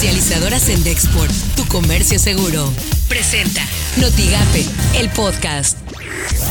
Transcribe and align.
Comercializadoras 0.00 0.70
en 0.70 0.82
Dexport, 0.82 1.30
tu 1.56 1.66
comercio 1.66 2.18
seguro. 2.18 2.72
Presenta 3.06 3.60
Notigape, 4.00 4.64
el 4.98 5.10
podcast. 5.10 5.76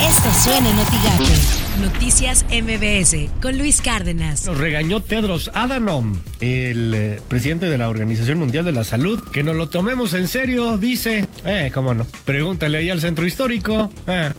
Esto 0.07 0.31
suena 0.43 0.69
en 0.69 0.75
Notigape. 0.75 1.59
Noticias 1.81 2.45
MBS 2.51 3.31
con 3.41 3.57
Luis 3.57 3.81
Cárdenas. 3.81 4.45
Nos 4.45 4.59
regañó 4.59 5.01
Tedros 5.01 5.49
Adhanom, 5.55 6.19
el 6.41 6.93
eh, 6.93 7.21
presidente 7.27 7.65
de 7.71 7.79
la 7.79 7.89
Organización 7.89 8.37
Mundial 8.37 8.65
de 8.65 8.71
la 8.71 8.83
Salud, 8.83 9.19
que 9.31 9.41
nos 9.41 9.55
lo 9.55 9.67
tomemos 9.67 10.13
en 10.13 10.27
serio, 10.27 10.77
dice. 10.77 11.25
Eh, 11.43 11.71
cómo 11.73 11.95
no. 11.95 12.05
Pregúntale 12.25 12.77
ahí 12.77 12.91
al 12.91 13.01
centro 13.01 13.25
histórico, 13.25 13.91
eh, 14.05 14.31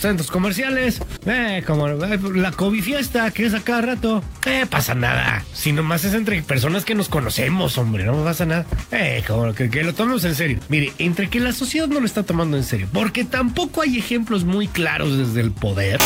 centros 0.00 0.28
comerciales, 0.28 1.00
eh, 1.24 1.62
como 1.64 1.86
eh, 1.86 2.18
la 2.34 2.50
COVID 2.50 2.82
fiesta 2.82 3.30
que 3.30 3.46
es 3.46 3.54
a 3.54 3.60
cada 3.60 3.82
rato. 3.82 4.24
Eh, 4.46 4.64
pasa 4.70 4.94
nada. 4.94 5.44
Si 5.52 5.72
nomás 5.72 6.04
es 6.04 6.14
entre 6.14 6.40
personas 6.40 6.84
que 6.84 6.94
nos 6.94 7.08
conocemos, 7.08 7.76
hombre, 7.78 8.04
no 8.04 8.22
pasa 8.22 8.46
nada. 8.46 8.64
Eh, 8.92 9.24
como 9.26 9.52
que, 9.52 9.68
que 9.68 9.82
lo 9.82 9.92
tomemos 9.92 10.24
en 10.24 10.36
serio. 10.36 10.60
Mire, 10.68 10.92
entre 10.98 11.28
que 11.28 11.40
la 11.40 11.52
sociedad 11.52 11.88
no 11.88 11.98
lo 11.98 12.06
está 12.06 12.22
tomando 12.22 12.56
en 12.56 12.62
serio, 12.62 12.88
porque 12.92 13.24
tampoco 13.24 13.82
hay 13.82 13.98
ejemplos 13.98 14.44
muy 14.44 14.68
claros 14.68 15.18
desde 15.18 15.40
el 15.40 15.50
poder 15.50 15.98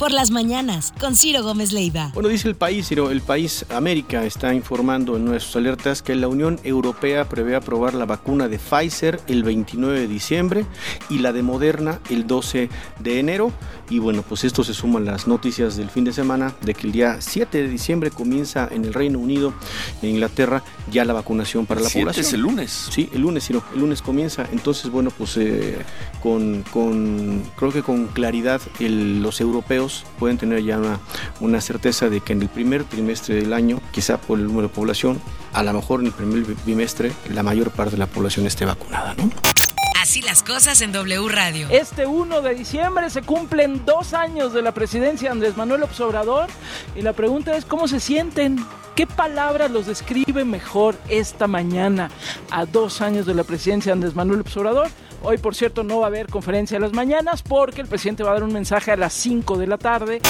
por 0.00 0.12
las 0.12 0.30
mañanas 0.30 0.94
con 0.98 1.14
Ciro 1.14 1.42
Gómez 1.42 1.72
Leiva. 1.72 2.10
Bueno, 2.14 2.30
dice 2.30 2.48
el 2.48 2.54
país, 2.54 2.88
Ciro, 2.88 3.10
el 3.10 3.20
país 3.20 3.66
América 3.68 4.24
está 4.24 4.54
informando 4.54 5.18
en 5.18 5.26
nuestras 5.26 5.56
alertas 5.56 6.00
que 6.00 6.14
la 6.14 6.26
Unión 6.26 6.58
Europea 6.64 7.28
prevé 7.28 7.54
aprobar 7.54 7.92
la 7.92 8.06
vacuna 8.06 8.48
de 8.48 8.58
Pfizer 8.58 9.20
el 9.26 9.44
29 9.44 10.00
de 10.00 10.08
diciembre 10.08 10.64
y 11.10 11.18
la 11.18 11.34
de 11.34 11.42
Moderna 11.42 12.00
el 12.08 12.26
12 12.26 12.70
de 12.98 13.20
enero. 13.20 13.52
Y 13.90 13.98
bueno, 13.98 14.24
pues 14.26 14.44
esto 14.44 14.64
se 14.64 14.72
suman 14.72 15.04
las 15.04 15.26
noticias 15.26 15.76
del 15.76 15.90
fin 15.90 16.04
de 16.04 16.14
semana 16.14 16.54
de 16.62 16.72
que 16.72 16.86
el 16.86 16.92
día 16.94 17.20
7 17.20 17.60
de 17.60 17.68
diciembre 17.68 18.10
comienza 18.10 18.68
en 18.70 18.86
el 18.86 18.94
Reino 18.94 19.18
Unido, 19.18 19.52
en 20.00 20.10
Inglaterra, 20.10 20.62
ya 20.90 21.04
la 21.04 21.12
vacunación 21.12 21.66
para 21.66 21.82
la 21.82 21.90
población. 21.90 22.24
es 22.24 22.32
el 22.32 22.40
lunes. 22.40 22.88
Sí, 22.90 23.10
el 23.12 23.20
lunes, 23.20 23.46
Ciro, 23.46 23.62
el 23.74 23.80
lunes 23.80 24.00
comienza. 24.00 24.48
Entonces, 24.50 24.90
bueno, 24.90 25.10
pues 25.10 25.36
eh, 25.36 25.76
con, 26.22 26.64
con, 26.72 27.42
creo 27.56 27.70
que 27.70 27.82
con 27.82 28.06
claridad 28.06 28.62
los 28.78 29.42
europeos 29.42 29.89
pueden 30.18 30.38
tener 30.38 30.62
ya 30.62 30.78
una, 31.40 31.60
certeza 31.60 32.08
de 32.08 32.20
que 32.20 32.32
en 32.32 32.42
el 32.42 32.48
primer 32.48 32.84
trimestre 32.84 33.34
del 33.36 33.52
año, 33.52 33.80
quizá 33.92 34.18
por 34.18 34.38
el 34.38 34.46
número 34.46 34.68
de 34.68 34.74
población, 34.74 35.20
a 35.52 35.62
lo 35.62 35.72
mejor 35.72 36.00
en 36.00 36.06
el 36.06 36.12
primer 36.12 36.44
bimestre 36.64 37.12
la 37.32 37.42
mayor 37.42 37.70
parte 37.70 37.92
de 37.92 37.98
la 37.98 38.06
población 38.06 38.46
esté 38.46 38.64
vacunada, 38.64 39.14
¿no? 39.14 39.30
Así 40.00 40.22
las 40.22 40.42
cosas 40.42 40.80
en 40.80 40.92
W 40.92 41.28
Radio. 41.28 41.68
Este 41.70 42.06
1 42.06 42.40
de 42.40 42.54
diciembre 42.54 43.10
se 43.10 43.20
cumplen 43.22 43.84
dos 43.84 44.14
años 44.14 44.52
de 44.54 44.62
la 44.62 44.72
presidencia 44.72 45.28
de 45.28 45.32
Andrés 45.32 45.56
Manuel 45.56 45.84
Obrador 45.84 46.48
y 46.96 47.02
la 47.02 47.12
pregunta 47.12 47.56
es 47.56 47.64
cómo 47.66 47.86
se 47.86 48.00
sienten. 48.00 48.58
¿Qué 48.96 49.06
palabras 49.06 49.70
los 49.70 49.86
describe 49.86 50.44
mejor 50.44 50.96
esta 51.08 51.46
mañana 51.46 52.10
a 52.50 52.66
dos 52.66 53.02
años 53.02 53.26
de 53.26 53.34
la 53.34 53.44
presidencia 53.44 53.90
de 53.90 53.92
Andrés 53.92 54.16
Manuel 54.16 54.42
Obrador? 54.56 54.88
Hoy, 55.22 55.36
por 55.36 55.54
cierto, 55.54 55.82
no 55.82 55.98
va 55.98 56.06
a 56.06 56.08
haber 56.08 56.28
conferencia 56.28 56.78
a 56.78 56.80
las 56.80 56.92
mañanas 56.92 57.42
porque 57.42 57.82
el 57.82 57.86
presidente 57.86 58.22
va 58.22 58.30
a 58.30 58.34
dar 58.34 58.44
un 58.44 58.52
mensaje 58.52 58.90
a 58.90 58.96
las 58.96 59.12
5 59.12 59.58
de 59.58 59.66
la 59.66 59.76
tarde. 59.76 60.20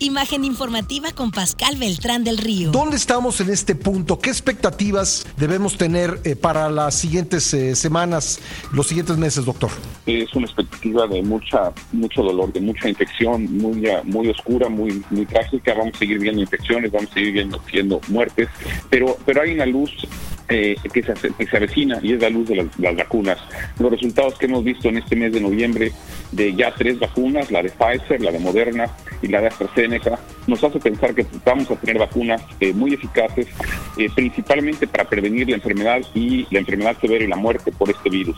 Imagen 0.00 0.44
informativa 0.44 1.10
con 1.10 1.32
Pascal 1.32 1.74
Beltrán 1.76 2.22
del 2.22 2.38
Río. 2.38 2.70
¿Dónde 2.70 2.96
estamos 2.96 3.40
en 3.40 3.50
este 3.50 3.74
punto? 3.74 4.20
¿Qué 4.20 4.30
expectativas 4.30 5.26
debemos 5.36 5.76
tener 5.76 6.20
eh, 6.22 6.36
para 6.36 6.70
las 6.70 6.94
siguientes 6.94 7.52
eh, 7.52 7.74
semanas, 7.74 8.38
los 8.72 8.86
siguientes 8.86 9.16
meses, 9.16 9.44
doctor? 9.44 9.70
Es 10.06 10.32
una 10.36 10.46
expectativa 10.46 11.08
de 11.08 11.20
mucha, 11.20 11.72
mucho 11.90 12.22
dolor, 12.22 12.52
de 12.52 12.60
mucha 12.60 12.88
infección, 12.88 13.52
muy, 13.58 13.88
muy 14.04 14.28
oscura, 14.28 14.68
muy, 14.68 15.02
muy 15.10 15.26
trágica. 15.26 15.74
Vamos 15.74 15.94
a 15.96 15.98
seguir 15.98 16.20
viendo 16.20 16.40
infecciones, 16.42 16.92
vamos 16.92 17.10
a 17.10 17.14
seguir 17.14 17.32
viendo, 17.32 17.60
viendo 17.72 18.00
muertes, 18.06 18.48
pero, 18.88 19.18
pero 19.26 19.42
hay 19.42 19.54
una 19.54 19.66
luz 19.66 19.90
eh, 20.48 20.76
que, 20.92 21.02
se, 21.02 21.14
que, 21.34 21.46
se, 21.46 21.56
avecina 21.56 21.98
y 22.02 22.14
es 22.14 22.22
la 22.22 22.30
luz 22.30 22.48
de 22.48 22.56
las, 22.56 22.96
vacunas. 22.96 23.38
Los 23.78 23.90
resultados 23.90 24.38
que 24.38 24.46
hemos 24.46 24.64
visto 24.64 24.88
en 24.88 24.98
este 24.98 25.14
mes 25.14 25.32
de 25.32 25.40
noviembre 25.40 25.92
de 26.32 26.54
ya 26.54 26.74
tres 26.74 26.98
vacunas, 26.98 27.50
la 27.50 27.62
de 27.62 27.70
Pfizer, 27.70 28.20
la 28.20 28.32
de 28.32 28.38
Moderna 28.38 28.86
y 29.20 29.28
la 29.28 29.40
de 29.40 29.48
AstraZeneca, 29.48 30.18
nos 30.46 30.62
hace 30.64 30.78
pensar 30.78 31.14
que 31.14 31.26
vamos 31.44 31.70
a 31.70 31.76
tener 31.76 31.98
vacunas 31.98 32.42
eh, 32.60 32.72
muy 32.72 32.94
eficaces, 32.94 33.46
eh, 33.98 34.08
principalmente 34.14 34.86
para 34.86 35.04
prevenir 35.04 35.48
la 35.48 35.56
enfermedad 35.56 36.00
y 36.14 36.46
la 36.50 36.60
enfermedad 36.60 36.96
severa 37.00 37.24
y 37.24 37.28
la 37.28 37.36
muerte 37.36 37.70
por 37.72 37.90
este 37.90 38.08
virus. 38.08 38.36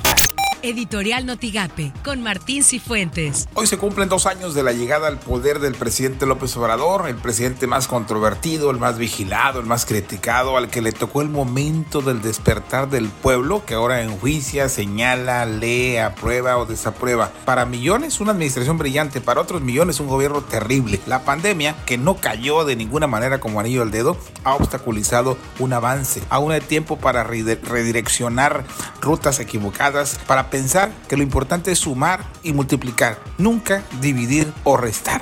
Editorial 0.62 1.26
Notigape, 1.26 1.92
con 2.04 2.22
Martín 2.22 2.62
Cifuentes. 2.62 3.48
Hoy 3.54 3.66
se 3.66 3.78
cumplen 3.78 4.08
dos 4.08 4.26
años 4.26 4.54
de 4.54 4.62
la 4.62 4.72
llegada 4.72 5.08
al 5.08 5.18
poder 5.18 5.58
del 5.58 5.74
presidente 5.74 6.26
López 6.26 6.56
Obrador, 6.56 7.08
el 7.08 7.16
presidente 7.16 7.66
más 7.66 7.88
controvertido, 7.88 8.70
el 8.70 8.78
más 8.78 8.98
vigilado, 8.98 9.60
el 9.60 9.66
más 9.66 9.86
criticado, 9.86 10.56
al 10.56 10.68
que 10.68 10.82
le 10.82 10.92
tocó 10.92 11.22
el 11.22 11.28
momento 11.28 12.02
del 12.02 12.22
despertar 12.22 12.90
del 12.90 13.08
pueblo, 13.08 13.64
que 13.64 13.74
ahora 13.74 14.02
enjuicia, 14.02 14.68
señala, 14.68 15.46
lee, 15.46 15.96
aprueba 15.96 16.58
o 16.58 16.66
desaprueba. 16.66 17.32
Para 17.44 17.64
millones, 17.64 18.20
una 18.20 18.32
administración 18.32 18.78
brillante, 18.78 19.20
para 19.20 19.40
otros 19.40 19.62
millones, 19.62 20.00
un 20.00 20.08
gobierno 20.08 20.42
terrible. 20.42 21.00
La 21.06 21.24
pandemia, 21.24 21.74
que 21.86 21.98
no 21.98 22.16
cayó 22.16 22.64
de 22.64 22.76
ninguna 22.76 23.06
manera 23.06 23.40
como 23.40 23.60
anillo 23.60 23.82
al 23.82 23.90
dedo, 23.90 24.16
ha 24.44 24.54
obstaculizado 24.54 25.38
un 25.58 25.72
avance. 25.72 26.22
Aún 26.28 26.52
hay 26.52 26.60
tiempo 26.60 26.98
para 26.98 27.24
redireccionar 27.24 28.64
rutas 29.00 29.40
equivocadas, 29.40 30.18
para 30.26 30.50
pensar 30.50 30.90
que 31.08 31.16
lo 31.16 31.22
importante 31.22 31.72
es 31.72 31.78
sumar 31.78 32.24
y 32.42 32.52
multiplicar, 32.52 33.18
nunca 33.38 33.82
dividir 34.00 34.52
o 34.64 34.76
restar. 34.76 35.20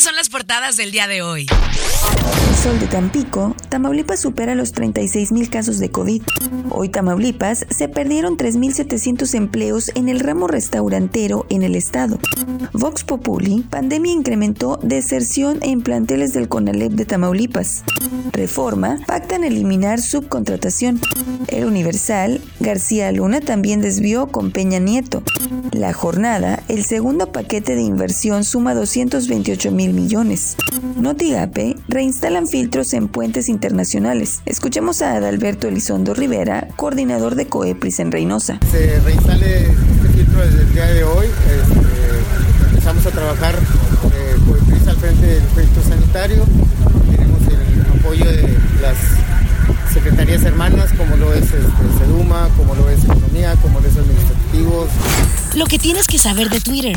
Son 0.00 0.16
las 0.16 0.30
portadas 0.30 0.78
del 0.78 0.92
día 0.92 1.06
de 1.06 1.20
hoy. 1.20 1.46
El 2.48 2.56
sol 2.56 2.80
de 2.80 2.86
Tampico, 2.86 3.54
Tamaulipas 3.68 4.18
supera 4.18 4.54
los 4.54 4.72
36 4.72 5.30
mil 5.30 5.50
casos 5.50 5.78
de 5.78 5.90
COVID. 5.90 6.22
Hoy 6.70 6.88
Tamaulipas 6.88 7.66
se 7.68 7.86
perdieron 7.86 8.38
3.700 8.38 9.34
empleos 9.34 9.90
en 9.94 10.08
el 10.08 10.20
ramo 10.20 10.48
restaurantero 10.48 11.44
en 11.50 11.62
el 11.62 11.76
estado. 11.76 12.18
Vox 12.72 13.04
Populi, 13.04 13.60
pandemia 13.68 14.12
incrementó 14.12 14.78
deserción 14.82 15.58
en 15.60 15.82
planteles 15.82 16.32
del 16.32 16.48
CONALEP 16.48 16.92
de 16.92 17.04
Tamaulipas. 17.04 17.84
Reforma, 18.32 18.98
pactan 19.06 19.44
eliminar 19.44 20.00
subcontratación. 20.00 20.98
El 21.48 21.66
Universal, 21.66 22.40
García 22.60 23.10
Luna 23.10 23.40
también 23.40 23.80
desvió 23.80 24.26
con 24.26 24.50
Peña 24.50 24.78
Nieto. 24.78 25.22
La 25.72 25.94
jornada, 25.94 26.62
el 26.68 26.84
segundo 26.84 27.32
paquete 27.32 27.74
de 27.74 27.80
inversión 27.80 28.44
suma 28.44 28.74
228 28.74 29.72
mil 29.72 29.94
millones. 29.94 30.56
Notigape, 30.96 31.76
reinstalan 31.88 32.46
filtros 32.46 32.92
en 32.92 33.08
puentes 33.08 33.48
internacionales. 33.48 34.42
Escuchemos 34.44 35.00
a 35.00 35.14
Adalberto 35.14 35.68
Elizondo 35.68 36.12
Rivera, 36.12 36.68
coordinador 36.76 37.34
de 37.34 37.46
COEPRIS 37.46 38.00
en 38.00 38.12
Reynosa. 38.12 38.60
Se 38.70 39.00
reinstale 39.00 39.62
este 39.62 40.08
filtro 40.14 40.40
desde 40.44 40.60
el 40.60 40.72
día 40.74 40.86
de 40.86 41.04
hoy. 41.04 41.26
Este, 41.26 42.68
empezamos 42.68 43.06
a 43.06 43.10
trabajar 43.10 43.54
eh, 43.54 44.36
COEPRIS 44.46 44.86
al 44.86 44.96
frente 44.96 45.26
del 45.26 45.42
proyecto 45.44 45.82
sanitario. 45.82 46.44
Tenemos 47.10 47.40
el 47.48 48.00
apoyo 48.00 48.24
de 48.26 48.42
las 48.82 48.96
secretarías 49.92 50.42
hermanas, 50.44 50.92
como 50.96 51.16
lo 51.16 51.32
es 51.32 51.44
este, 51.44 51.58
SEDUMA, 51.98 52.48
como 52.56 52.74
lo 52.74 52.88
es 52.88 53.04
Economía, 53.04 53.54
como 53.62 53.80
lo 53.80 53.88
es 53.88 53.96
Administrativos. 53.96 54.88
Lo 55.54 55.66
que 55.66 55.78
tienes 55.78 56.06
que 56.06 56.18
saber 56.18 56.48
de 56.50 56.60
Twitter. 56.60 56.96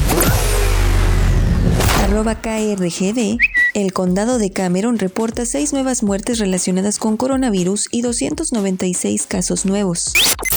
Arroba 2.03 2.35
KRGD 2.35 3.37
el 3.73 3.91
condado 3.91 4.37
de 4.37 4.51
Cameron 4.51 4.99
reporta 4.99 5.47
seis 5.47 5.73
nuevas 5.73 6.03
muertes 6.03 6.37
relacionadas 6.37 6.99
con 6.99 7.17
coronavirus 7.17 7.87
y 7.89 8.03
296 8.03 9.25
casos 9.25 9.65
nuevos. 9.65 10.13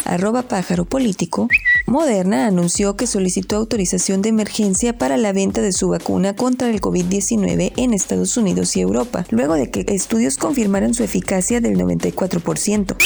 Arroba 0.07 0.43
pájaro 0.43 0.85
político. 0.85 1.49
Moderna 1.87 2.47
anunció 2.47 2.97
que 2.97 3.07
solicitó 3.07 3.57
autorización 3.57 4.23
de 4.23 4.31
emergencia 4.31 4.97
para 4.97 5.17
la 5.17 5.33
venta 5.33 5.63
de 5.63 5.73
su 5.73 5.89
vacuna 5.89 6.35
contra 6.35 6.69
el 6.69 6.81
COVID-19 6.81 7.73
en 7.77 7.95
Estados 7.95 8.37
Unidos 8.37 8.77
y 8.77 8.81
Europa, 8.81 9.25
luego 9.31 9.55
de 9.55 9.71
que 9.71 9.85
estudios 9.89 10.37
confirmaran 10.37 10.95
su 10.95 11.03
eficacia 11.03 11.61
del 11.61 11.77
94%. 11.79 12.97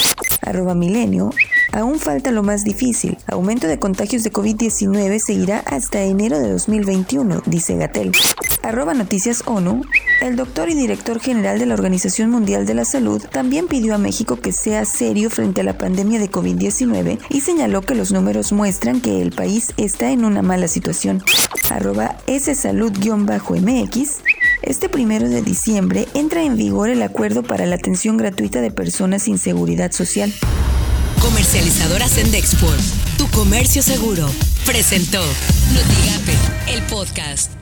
Arroba 0.43 0.75
milenio. 0.75 1.31
Aún 1.73 1.99
falta 1.99 2.31
lo 2.31 2.43
más 2.43 2.65
difícil. 2.65 3.17
Aumento 3.27 3.67
de 3.67 3.79
contagios 3.79 4.25
de 4.25 4.33
COVID-19 4.33 5.19
seguirá 5.19 5.61
hasta 5.67 6.03
enero 6.03 6.39
de 6.39 6.51
2021, 6.51 7.43
dice 7.47 7.77
Gatel. 7.77 8.13
Arroba 8.63 8.95
Noticias 8.95 9.43
ONU. 9.47 9.83
El 10.21 10.37
doctor 10.37 10.69
y 10.69 10.75
director 10.75 11.21
general 11.21 11.59
de 11.59 11.67
la 11.67 11.75
Organización 11.75 12.31
Mundial 12.31 12.67
de 12.67 12.75
la 12.75 12.85
Salud 12.85 13.23
también 13.31 13.69
pidió 13.69 13.95
a 13.95 13.99
México 13.99 14.37
que 14.37 14.53
sea 14.53 14.85
serio 14.85 15.31
frente 15.31 15.63
a 15.63 15.65
la 15.65 15.79
pandemia 15.79 16.19
de 16.19 16.31
COVID-19 16.31 17.19
y 17.31 17.41
señaló 17.41 17.83
que 17.83 17.95
los 17.95 18.13
números 18.13 18.53
muestran 18.53 19.01
que 19.01 19.23
el 19.23 19.33
país 19.33 19.73
está 19.77 20.11
en 20.11 20.25
una 20.25 20.43
mala 20.43 20.69
situación. 20.69 21.23
Arroba 21.71 22.17
ssalud-mx. 22.27 24.21
Este 24.63 24.89
primero 24.89 25.29
de 25.29 25.43
diciembre 25.43 26.07
entra 26.15 26.43
en 26.43 26.57
vigor 26.57 26.91
el 26.91 27.03
acuerdo 27.03 27.43
para 27.43 27.67
la 27.67 27.77
atención 27.77 28.17
gratuita 28.17 28.61
de 28.61 28.71
personas 28.71 29.23
sin 29.23 29.39
seguridad 29.39 29.93
social. 29.93 30.33
Comercializadoras 31.21 32.19
en 32.19 32.31
Dexport, 32.31 32.81
tu 33.17 33.27
comercio 33.29 33.83
seguro, 33.83 34.27
presentó 34.65 35.21
Notigape, 35.73 36.75
el 36.75 36.83
podcast. 36.85 37.60